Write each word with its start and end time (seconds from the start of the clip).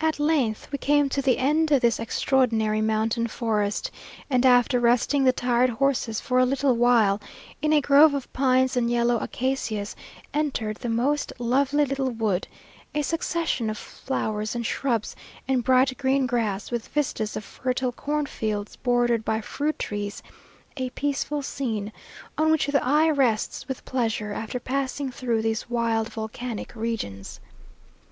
At 0.00 0.18
length 0.18 0.66
we 0.72 0.78
came 0.78 1.08
to 1.10 1.22
the 1.22 1.38
end 1.38 1.70
of 1.70 1.82
this 1.82 2.00
extraordinary 2.00 2.80
mountain 2.80 3.28
forest, 3.28 3.92
and 4.28 4.44
after 4.44 4.80
resting 4.80 5.22
the 5.22 5.32
tired 5.32 5.70
horses 5.70 6.20
for 6.20 6.40
a 6.40 6.44
little 6.44 6.74
while, 6.74 7.20
in 7.62 7.72
a 7.72 7.80
grove 7.80 8.12
of 8.12 8.26
pines 8.32 8.76
and 8.76 8.90
yellow 8.90 9.18
acacias, 9.18 9.94
entered 10.34 10.78
the 10.78 10.88
most 10.88 11.32
lovely 11.38 11.84
little 11.84 12.10
wood, 12.10 12.48
a 12.92 13.02
succession 13.02 13.70
of 13.70 13.78
flowers 13.78 14.56
and 14.56 14.66
shrubs, 14.66 15.14
and 15.46 15.62
bright 15.62 15.96
green 15.96 16.26
grass, 16.26 16.72
with 16.72 16.88
vistas 16.88 17.36
of 17.36 17.44
fertile 17.44 17.92
cornfields 17.92 18.74
bordered 18.74 19.24
by 19.24 19.40
fruit 19.40 19.78
trees 19.78 20.24
a 20.76 20.90
peaceful 20.90 21.40
scene, 21.40 21.92
on 22.36 22.50
which 22.50 22.66
the 22.66 22.84
eye 22.84 23.08
rests 23.10 23.68
with 23.68 23.84
pleasure, 23.84 24.32
after 24.32 24.58
passing 24.58 25.12
through 25.12 25.40
these 25.40 25.70
wild, 25.70 26.08
volcanic 26.08 26.74
regions. 26.74 27.38